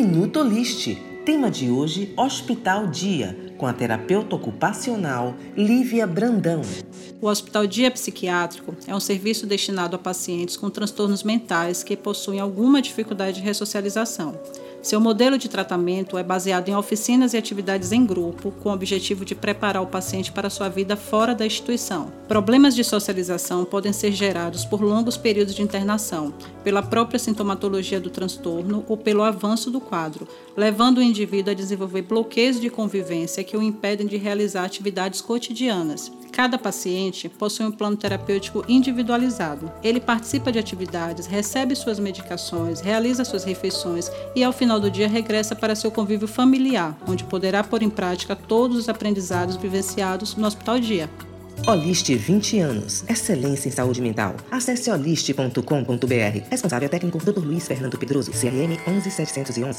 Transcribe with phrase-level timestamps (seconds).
[0.00, 0.96] Minuto List.
[1.26, 6.62] Tema de hoje: Hospital Dia, com a terapeuta ocupacional Lívia Brandão.
[7.20, 12.40] O Hospital Dia Psiquiátrico é um serviço destinado a pacientes com transtornos mentais que possuem
[12.40, 14.40] alguma dificuldade de ressocialização.
[14.82, 19.26] Seu modelo de tratamento é baseado em oficinas e atividades em grupo, com o objetivo
[19.26, 22.10] de preparar o paciente para sua vida fora da instituição.
[22.26, 26.32] Problemas de socialização podem ser gerados por longos períodos de internação,
[26.64, 30.26] pela própria sintomatologia do transtorno ou pelo avanço do quadro,
[30.56, 36.10] levando o indivíduo a desenvolver bloqueios de convivência que o impedem de realizar atividades cotidianas.
[36.32, 39.70] Cada paciente possui um plano terapêutico individualizado.
[39.82, 45.08] Ele participa de atividades, recebe suas medicações, realiza suas refeições e, ao final do dia,
[45.08, 50.46] regressa para seu convívio familiar, onde poderá pôr em prática todos os aprendizados vivenciados no
[50.46, 51.10] Hospital Dia.
[51.66, 53.04] Oliste 20 anos.
[53.08, 54.34] Excelência em saúde mental.
[54.50, 56.48] Acesse oliste.com.br.
[56.50, 57.44] Responsável técnico Dr.
[57.44, 59.78] Luiz Fernando Pedroso, CRM 11711.